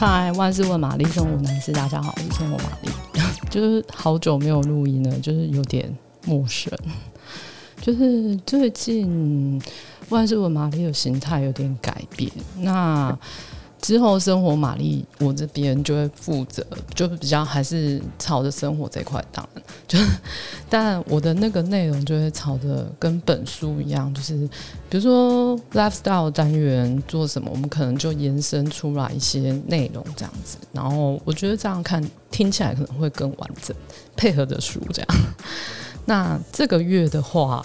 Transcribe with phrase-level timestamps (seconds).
[0.00, 2.90] 嗨，万事问玛丽，生活男士，大家好，我是生活玛丽。
[3.50, 5.92] 就是好久没有录音了，就是有点
[6.24, 6.72] 陌生。
[7.80, 9.60] 就是最近
[10.10, 13.18] 万事问玛丽的形态有点改变，那。
[13.80, 19.98] 之后，生活玛丽，我这边就会负责，就比较还是朝着生活这块，当然， 就
[20.68, 24.36] 但我的那个内容就会朝着跟本书一样，就是
[24.90, 30.58] 比如说 lifestyle 单元做什么，我们可能就延伸出来一些内容这样子。
[30.72, 33.74] 然后我觉得这样看听起来可能会更完整，
[34.16, 35.08] 配合的书这样。
[36.04, 37.64] 那这个月的话，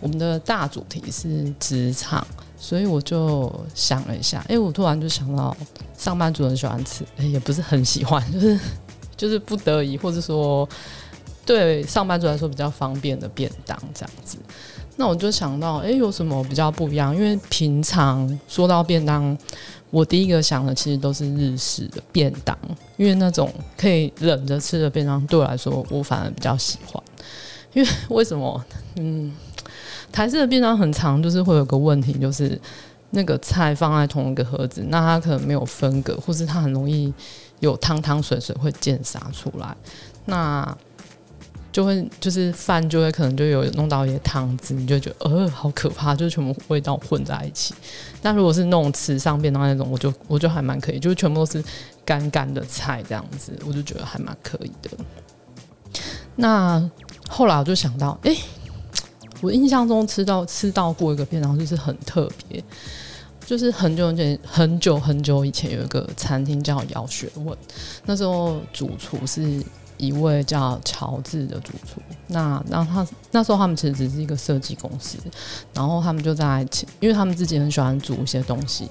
[0.00, 2.26] 我们的大主题是职场。
[2.64, 5.54] 所以我就想了一下，哎、欸，我突然就想到，
[5.98, 8.58] 上班族很喜欢吃，也不是很喜欢， 就是
[9.14, 10.66] 就是不得已，或者说
[11.44, 14.38] 对上班族来说比较方便的便当这样子。
[14.96, 17.14] 那我就想到，哎、有什么比较不一样？
[17.14, 19.36] 因为平常说到便当，
[19.90, 22.56] 我第一个想的其实都是日式的便当，
[22.96, 27.02] 因为那种可以冷着吃的便当，对我来说我反而比较喜欢。
[27.74, 28.64] 因为为什么？
[28.96, 29.30] 嗯。
[30.12, 32.60] 台式的便当很长，就是会有个问题，就是
[33.10, 37.12] 那个菜放在同一个盒子，那它可能没有分隔，或是它很容易
[37.60, 39.76] 有汤汤水水会溅洒出来，
[40.24, 40.76] 那
[41.72, 47.74] 就会就是饭就会可能就有弄到一些汤汁，你就觉得呃好可怕，就是全部味道混在一起。
[48.22, 51.62] 但如果是那种池上便当那种，我就我就还蛮可以，就是全部都是
[52.04, 54.90] 干干的菜这样子，我就觉得还蛮可以的。
[56.36, 56.90] 那
[57.28, 58.36] 后来我就想到，哎、
[59.44, 62.64] 我印象中吃到吃到过一个便当，就是很特别，
[63.44, 67.54] 就是很久很久很久很久以前有一个餐厅叫姚学问，
[68.06, 69.62] 那时候主厨是
[69.98, 75.18] 一位叫乔治的主厨，那那他那时候他们其实只是一个设计公司，
[75.74, 76.66] 然后他们就在，
[77.00, 78.88] 因为他们自己很喜欢煮一些东西。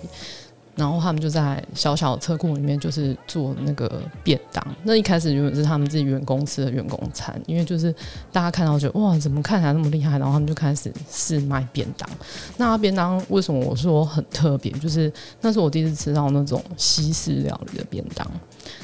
[0.75, 4.65] 然后他们就在小小的车库里面，就是做那个便当。
[4.83, 7.93] 那一开始原本是他们自己员工吃的员工餐，因为就是
[8.31, 10.17] 大家看到就哇，怎么看起来那么厉害？
[10.17, 12.09] 然后他们就开始试卖便当。
[12.57, 14.71] 那便当为什么我说很特别？
[14.73, 18.29] 就是那是我第一次吃到那种西式料理的便当。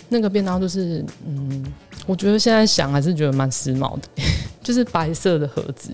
[0.09, 1.65] 那个便当就是，嗯，
[2.05, 4.23] 我觉得现在想还是觉得蛮时髦的，
[4.61, 5.91] 就是白色的盒子，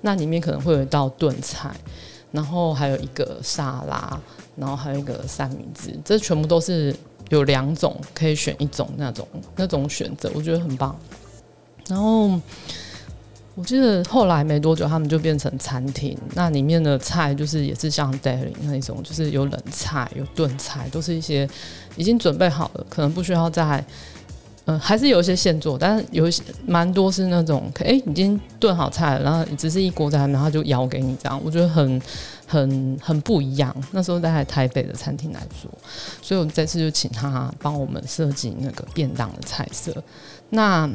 [0.00, 1.70] 那里面可能会有一道炖菜，
[2.30, 4.20] 然后还有一个沙拉。
[4.60, 6.92] 然后还有一个三明治，这全部都是
[7.28, 9.24] 有两种可以选一种那种
[9.54, 10.98] 那种选择，我觉得很棒。
[11.86, 12.28] 然后
[13.54, 21.48] 我记得后来没多久，他们就变成餐厅，那里面的菜就是也是像 deli 那一种，就是有冷菜、有炖菜，都是一些
[21.94, 23.84] 已经准备好了，可能不需要再。
[24.68, 32.02] 嗯、还是有一些现做，但是有些蛮多是那种，哎、欸，已经炖好菜了，然后只是一锅在，然后就舀给你这样，我觉得很
[32.46, 33.74] 很很不一样。
[33.92, 35.70] 那时候在台北的餐厅来说，
[36.20, 39.90] 所以我们这次就请他帮我们设计那个便当的菜色。
[40.50, 40.86] 那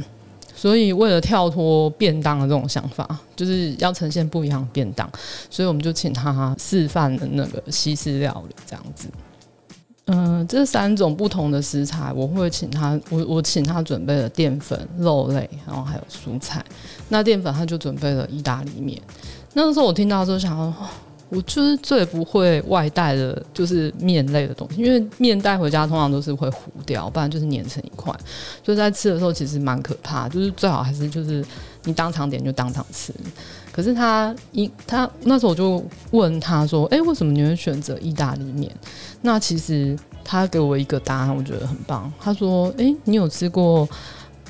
[0.56, 5.10] 所以为了跳脱便当的这种想法，就是要呈现不一样的便当，
[5.50, 9.08] 所以我们就请他示范的那个西式料理这样子。
[10.06, 16.64] 嗯、这三种不同的食材，我会请他，我我请他准备了淀粉、肉类，然后还有蔬菜。
[17.08, 19.02] 那淀粉他就准备了意大利面。
[19.54, 20.74] 那个时候我听到之后想，哦，
[21.30, 28.14] 我就是最不会外带的，就是面类的东西，因为面带回家通常都是会糊掉，不然就是粘成一块。
[28.62, 31.46] 所以在吃的时候其实蛮可怕，就是最好还是就是
[31.86, 33.14] 你当场点就当场吃。
[33.72, 38.72] 可是他一他那时候我就问他说：“哎、为什么你会选择意大利面？”
[39.22, 42.12] 那其实他给我一个答案，我觉得很棒。
[42.20, 43.88] 他说：“哎、你有吃过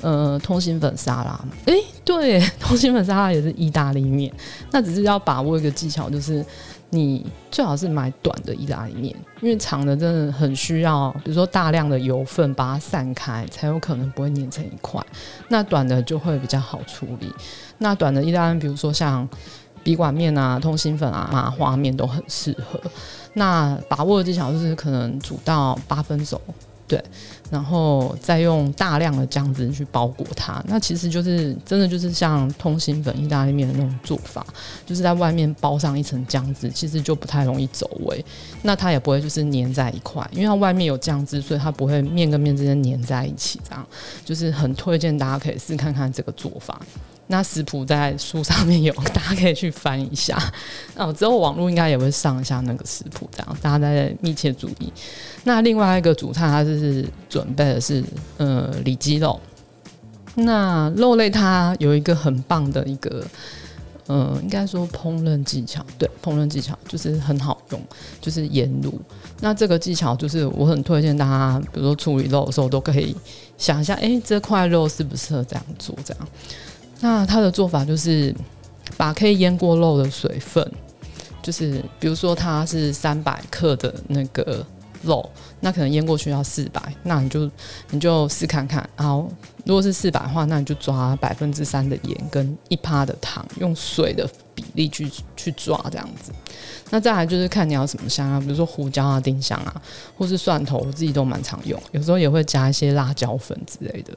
[0.02, 1.74] 呃通心粉沙拉吗？”哎、
[2.04, 4.32] 对，通心粉沙拉也是意大利面。
[4.70, 6.44] 那只是要把握一个技巧，就是。
[6.90, 15.04] 你最好是买短的意大利面，因为长的真的很需要，比如说大量的油分把它散开，才有可能不会粘成一块。
[15.48, 17.32] 那短的就会比较好处理。
[17.78, 19.28] 那短的意大利面，比如说像
[19.82, 22.80] 笔管面啊、通心粉啊、麻花面都很适合。
[23.32, 26.40] 那把握的技巧就是可能煮到八分熟。
[26.86, 27.02] 对，
[27.50, 34.46] 然后再用大量的酱汁去包裹它，那其实就是真的就是像通心粉意大利面的那种做法，
[34.84, 38.22] 就是在外面包上一层酱汁，其实就不太容易走味。
[38.62, 43.58] 那它也不会就是粘在一块，因为它外面有酱汁，所以它不会面跟面之间粘在一起。
[43.66, 43.86] 这样
[44.24, 46.78] 就是很推荐大家可以试看看这个做法。
[47.26, 50.38] 那食谱在书上面有， 大家可以去翻一下。
[50.94, 54.92] 那我之后网络应该也会上一下那个食谱，这样大家再密切注意。
[55.44, 58.04] 那另外一个主菜，它就是准备的是
[58.36, 59.40] 呃里脊肉。
[60.36, 63.24] 那肉类它有一个很棒的一个
[64.06, 67.80] 呃，应该说烹饪技巧，对，烹饪技巧就是很好用，
[68.20, 68.92] 就是盐卤。
[69.40, 73.16] 那这个技巧就是我很推荐大家，比如说处理肉的时候都可以
[73.56, 75.96] 想一下，哎，这块肉适不适合这样做？
[76.04, 76.28] 这样，
[77.04, 78.34] 那它的做法就是
[78.96, 80.66] 把可以腌过肉的水分，
[81.42, 84.64] 就是比如说它是三百克的那个。
[85.06, 85.30] 肉，
[85.60, 87.50] 那可能腌过去要四百，那你就
[87.90, 88.88] 你就试看看。
[88.96, 89.30] 然后
[89.66, 96.32] 如果是四百的话，那你就抓百分之三的盐跟一趴的糖，用水的比例去去抓这样子。
[96.88, 99.82] 那再来就是看你要什么香啊，比如说胡椒啊、丁香啊，
[100.16, 104.16] 或是蒜头，我自己都蛮常用，有时候也会加一些辣椒粉之类的。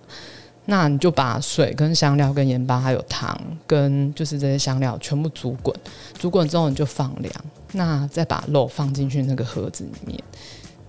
[0.67, 5.75] 那你就把水跟香料跟盐巴还有糖跟就是这些香料全部煮滚，
[6.19, 7.33] 煮滚之后你就放凉，
[7.71, 10.23] 那再把肉放进去那个盒子里面。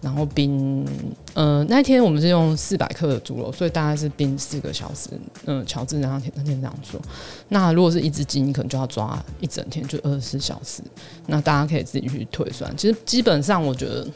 [0.00, 0.86] 然后冰，
[1.34, 5.10] 呃，那天我们是用四百克的猪肉，所以大概是冰四个小时。
[5.46, 7.00] 嗯、乔治那天那天这样说。
[7.48, 10.82] 那如果是一只鸡，你可能就要抓一整天，就二十四小时。
[11.26, 12.72] 那大家可以自己去推算。
[12.76, 14.06] 其实基本上，我觉得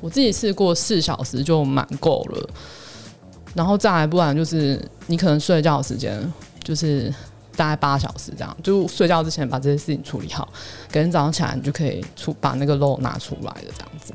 [0.00, 2.48] 我自己试过四小时就蛮够了。
[3.54, 6.20] 然后再来，不然就是你可能睡觉时间
[6.62, 7.12] 就是
[7.56, 10.48] 大概八小时这样，就睡觉之前把这些事情处理好，
[10.92, 14.12] 隔天早上起来你就可以出把那个肉拿出来了这样子。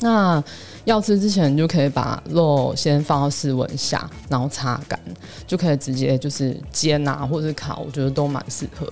[0.00, 0.42] 那
[0.84, 4.98] 要吃之前，你就可以把肉先放到室温下，然后擦干，
[5.46, 8.90] 就可以直接就是煎啊，或者是烤，我觉得都蛮适合。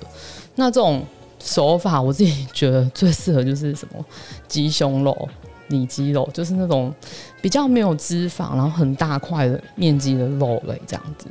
[0.56, 1.02] 那这种
[1.38, 4.04] 手法，我自己觉得最适合就是什么
[4.48, 5.28] 鸡胸肉、
[5.68, 6.94] 里脊肉，就是那种
[7.40, 11.26] 比较没有脂肪，然后很大块的面积的肉类这样子。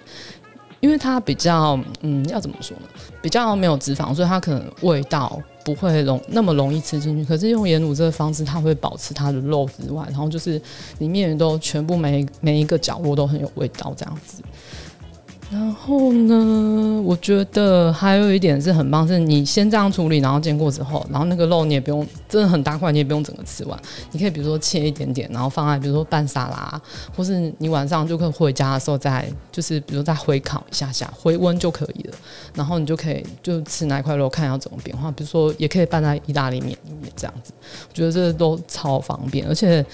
[0.82, 2.84] 因为它比较，嗯，要怎么说呢？
[3.20, 7.26] 比较没有脂肪，所以它可能味道不会容那么容易吃进去。
[7.28, 10.62] 可是用盐卤这个方式，它会保持它的肉之外，然后就是
[11.00, 14.44] 里面都全部每每一个角落都很有味道，这样子。
[15.52, 23.80] 然后呢，我觉得还有一点是很棒，是你先这样处理，然后煎过之后，然后那个肉你也不用真的很大块，你也不用整个吃完，
[24.12, 26.82] 你可以比如说切一点点，然后放在比如说拌沙拉，
[27.16, 32.14] 或是你晚上就可以回家的时候再就是比如说再回烤一下下，回温就可以了，
[32.56, 37.54] 然后你就可以就吃那块肉，看要怎么变化，比如说也可以拌在意大利面里面这样子，
[37.88, 39.86] 我觉得这都超方便，而且。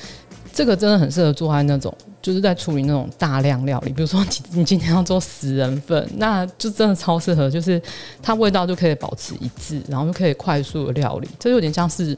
[0.54, 7.82] 这个真的很适合做在那种，就是在处理那种大量料理，比如说你你今天要做十人份，那就真的超适合，就是
[8.22, 12.18] 它味道就可以保持一致，然后就可以快速的料理，这有点像是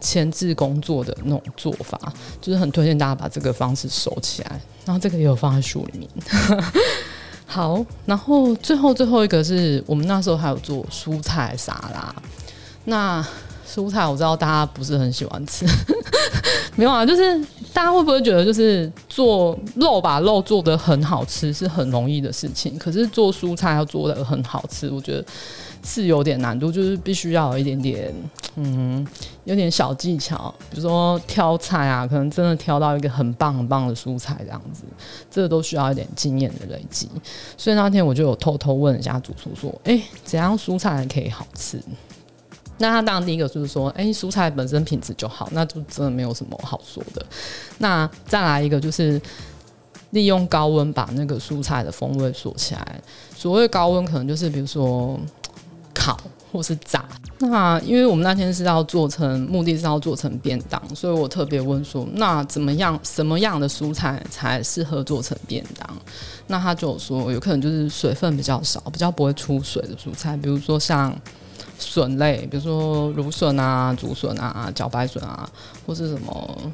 [0.00, 1.98] 前置工作的那种做法，
[2.40, 6.08] 就是很推荐大家把这个方式收起来， 然后这个也有放在书里面。
[7.46, 12.14] 好，然后最后最后一个是我们那时候还有做蔬菜沙拉，
[12.84, 13.26] 那。
[13.74, 15.64] 蔬菜我知道大家不是很喜欢吃，
[16.76, 17.42] 没有啊，就是
[17.74, 25.24] 大家会不会觉得就是做肉把肉做得很好吃是很容易的事情，可是做蔬菜要做得很好吃，我觉得
[25.82, 28.14] 是有点难度，就是必须要有一点点
[28.56, 29.06] 嗯，
[29.44, 34.84] 有点小技巧，比如说挑菜啊，可能真的挑到一个很棒很棒的蔬菜这样子，
[35.30, 37.08] 这都需要一点经验的累积。
[37.56, 41.80] 所以那天我就有偷偷问一下主厨说，哎、怎样蔬菜可以好吃？
[42.82, 47.24] 那他当然第一个就是说，哎、蔬菜本身品质就好，那就真的没有什么好说的。
[47.78, 49.22] 那再来一个就是
[50.10, 53.00] 利用高温把那个蔬菜的风味锁起来。
[53.36, 55.16] 所谓高温，可能就是比如说
[55.94, 56.18] 烤
[56.50, 57.04] 或是炸。
[57.38, 65.88] 那因为我们那天是要做成，目的是要做成便当，所以我特别问说，那怎么样，什么样的蔬菜才适合做成便当？
[66.48, 71.16] 那他就说，有可能就是水分比较少，比较不会出水的蔬菜，比如说像。
[71.82, 75.48] 笋类，比如说芦笋啊、竹笋啊、茭白笋啊，
[75.86, 76.72] 或是什么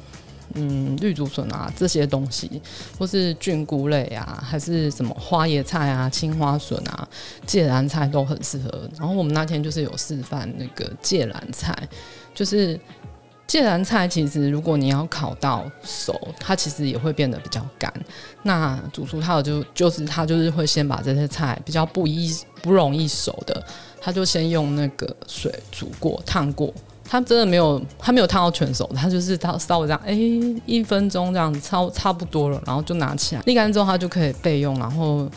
[0.53, 2.61] 嗯绿竹笋啊这些东西，
[2.97, 7.07] 或是菌菇类啊，还是什么花椰菜啊、青花笋啊、
[7.45, 8.89] 芥蓝菜都很适合。
[8.97, 11.75] 然后我们那天就是有示范那个芥蓝菜，
[12.33, 12.79] 就是
[13.49, 17.91] 芥蓝菜其实如果你要烤到熟，它其实也会变得比较干。
[18.43, 23.65] 那主厨他有就就是他就是会先把这些菜比较不易不容易熟的。
[23.99, 26.71] 他就先用那个水煮过、烫过，
[27.03, 30.13] 他真的没有，他没有烫到全熟，他就是他稍微这样，哎、
[30.65, 34.77] 一分钟这样子，差差不多了，然后就拿起来沥干之后，它就可以备用。
[34.79, 35.29] 然后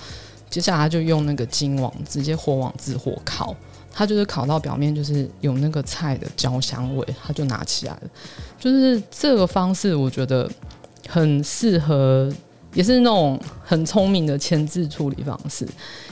[0.51, 3.57] 接下来他就用那个金网直接火网自火烤，
[3.93, 8.03] 它就是烤到表面就是有那个菜的焦香味，它就拿起来了。
[8.59, 10.51] 就是这个方式，我觉得
[11.09, 12.33] 很适合。
[12.75, 15.69] 也是那种很聪明的前置处理方式，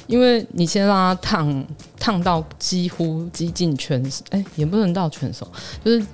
[0.06, 1.66] 因为你先让它烫
[1.98, 5.50] 烫到几乎接近全熟，哎、也不能到全熟，
[5.82, 6.04] 就是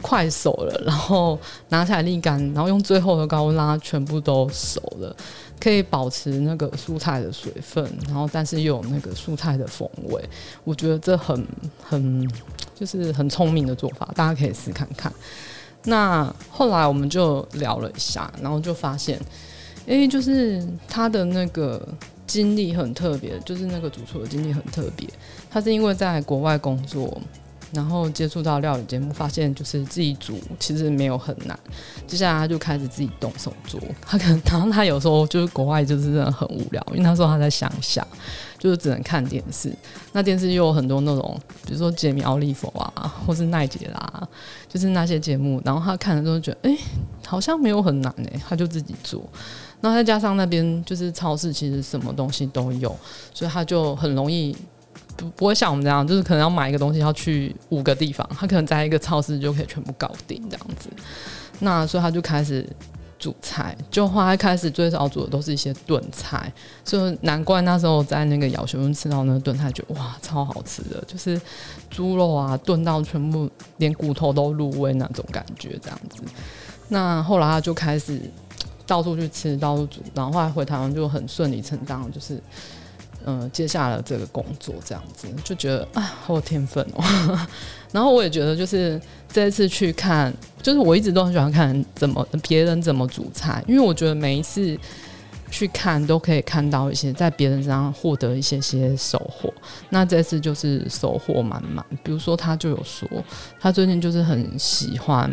[0.00, 1.38] 快熟了，然后
[1.68, 5.14] 拿起来沥干，然后用最后的高温让它全部都熟了，
[5.60, 10.22] 可以保持那个蔬菜的水分，然后但是又有那个蔬菜的风味。
[10.64, 11.46] 我觉得这很
[11.82, 12.28] 很
[12.74, 15.12] 就是很聪明的做法，大家可以试看看。
[15.84, 19.18] 那后来我们就聊了一下，然后就发现，
[19.86, 21.86] 哎、欸，就是他的那个
[22.26, 25.08] 经历很特别，就是那个主厨的经历很特别，
[25.50, 27.20] 他是因为在国外工作。
[27.72, 31.58] 然后接触到料理节目，发现就是自己煮其实没有很难。
[32.06, 33.80] 接下来他就开始自己动手做。
[34.02, 38.06] 他可能，然后他有时候就是国外就是真的很无聊，因为他说他在乡下，
[38.58, 39.72] 就是只能看电视。
[40.12, 44.28] 那电视又有很多那种，比如说杰米奥利佛啊，或是奈杰拉，
[44.68, 45.62] 就是那些节目。
[45.64, 46.76] 然后他看了之后觉得，哎，
[47.26, 49.22] 好像没有很难哎，他就自己做。
[49.80, 52.94] 那再加上那边就是超市，其实什么东西都有，
[53.32, 54.56] 所以他就很容易。
[55.20, 60.88] 不不会像我们这样，就是可能要买一个东西要去五个地方，他可能在一个超市就可以全部搞定这样子。
[61.58, 62.66] 那所以他就开始
[63.18, 66.50] 煮菜，就后来开始最早煮的都是一些炖菜，
[66.86, 71.38] 所以难怪那时候在那个姚学问吃到那个炖菜，觉得哇超好吃的，就是
[71.90, 76.22] 猪肉啊炖到全部连骨头都入味那种感觉这样子。
[76.88, 78.18] 那后来他就开始
[78.86, 82.42] 到处去吃，到处煮，然后后来回台湾就很顺理成章，就是。
[83.26, 87.38] 嗯，接下了这个工作，这样子就觉得啊，好有天分哦。
[87.92, 89.00] 然后我也觉得，就是
[89.30, 94.78] 这次去看，就是我一直都很喜欢看怎么别人怎么煮菜，因为我觉得每一次
[95.50, 99.52] 去看都可以看到一些在别人身上获得一些些收获。
[99.88, 101.84] 那这次就是收获满满。
[102.02, 103.08] 比如说，他就有说，
[103.58, 105.28] 他最近就是很喜欢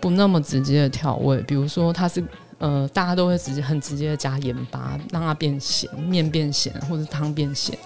[0.00, 2.22] 不那么直接的调味，比如说他是。
[2.58, 7.78] 呃，大家都会直接很直接的加盐巴，让它变咸，面变咸，或者汤变咸。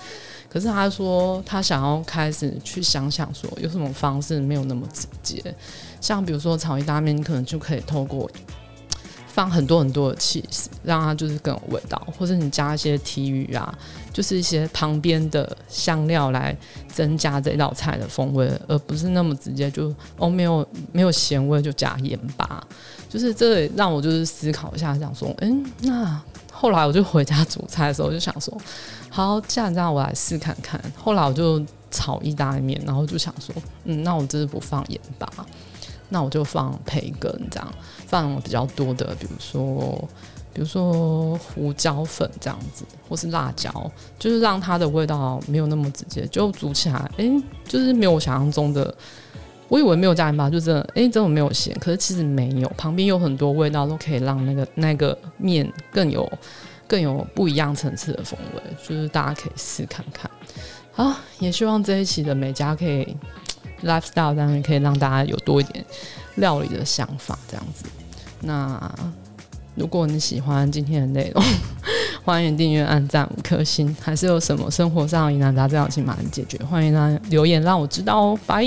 [0.48, 5.42] 可是他说，他想要开始去想想说，有什么方式没有那么直接。
[6.00, 8.28] 像比如说炒意大利面，你可能就可以透过
[9.32, 13.72] 放很多很多的起司，让它就是更有味道，或者你加一些提鱼啊，
[14.12, 16.56] 就是一些旁边的香料来
[16.88, 22.62] 增加这道菜的风味，而不是那么直接就哦没有没有咸味就加盐巴。
[23.08, 26.20] 就是这让我就是思考一下，想说，嗯、那
[26.52, 28.56] 后来我就回家煮菜的时候，就想说，
[29.08, 30.80] 好，既然这样，我来试看看。
[30.96, 31.60] 后来我就
[31.90, 35.28] 炒意大利面，然后就想说，嗯，那我真是不放盐巴，
[36.10, 37.72] 那我就放培根，这样
[38.06, 40.08] 放比较多的，比如说，
[40.52, 47.24] 比如说胡椒粉这样子，或是辣椒，就是让它的味道没有那么直接，就煮起来，哎、
[47.64, 48.94] 就是没有我想象中的。
[49.68, 51.72] 我以为没有加盐巴，就真的，哎、真的没有咸。
[51.78, 56.28] 可是其实没有，旁边有很多味道，都可以让那个那个面更有
[56.88, 58.62] 更有不一样层次的风味。
[58.84, 60.28] 就是大家可以试看看。
[60.90, 63.16] 好，也希望这一期的美家可以
[63.84, 65.84] lifestyle 上面可以让大家有多一点
[66.36, 67.84] 料理的想法，这样子。
[68.40, 68.92] 那
[69.74, 71.44] 如果你喜欢今天的内容，
[72.24, 73.94] 欢迎订阅、按赞五颗星。
[74.00, 76.58] 还是有什么生活上疑难杂症，请马上解决。
[76.64, 78.38] 欢迎大家留言让我知道哦。
[78.46, 78.64] 拜。